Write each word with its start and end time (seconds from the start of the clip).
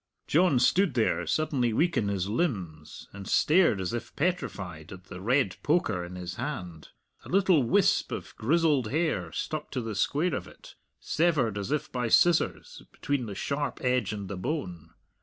John 0.25 0.57
stood 0.57 0.95
there, 0.95 1.27
suddenly 1.27 1.73
weak 1.73 1.95
in 1.95 2.07
his 2.07 2.27
limbs, 2.27 3.07
and 3.13 3.27
stared, 3.27 3.79
as 3.79 3.93
if 3.93 4.15
petrified, 4.15 4.91
at 4.91 5.03
the 5.03 5.21
red 5.21 5.57
poker 5.61 6.03
in 6.03 6.15
his 6.15 6.37
hand. 6.37 6.89
A 7.23 7.29
little 7.29 7.61
wisp 7.61 8.11
of 8.11 8.35
grizzled 8.35 8.89
hair 8.89 9.31
stuck 9.31 9.69
to 9.73 9.79
the 9.79 9.93
square 9.93 10.33
of 10.33 10.47
it, 10.47 10.73
severed, 10.99 11.55
as 11.55 11.71
by 11.89 12.07
scissors, 12.07 12.81
between 12.91 13.27
the 13.27 13.35
sharp 13.35 13.77
edge 13.83 14.11
and 14.11 14.27
the 14.27 14.37
bone. 14.37 14.89